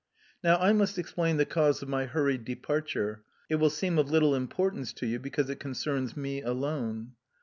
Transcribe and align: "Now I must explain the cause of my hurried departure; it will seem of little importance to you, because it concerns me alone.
"Now 0.43 0.57
I 0.57 0.73
must 0.73 0.97
explain 0.97 1.37
the 1.37 1.45
cause 1.45 1.83
of 1.83 1.87
my 1.87 2.05
hurried 2.07 2.43
departure; 2.43 3.21
it 3.49 3.57
will 3.57 3.69
seem 3.69 3.99
of 3.99 4.09
little 4.09 4.33
importance 4.33 4.93
to 4.93 5.05
you, 5.05 5.19
because 5.19 5.51
it 5.51 5.59
concerns 5.59 6.17
me 6.17 6.41
alone. 6.41 7.11